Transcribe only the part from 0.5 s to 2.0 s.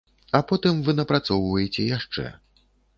потым вы напрацоўваеце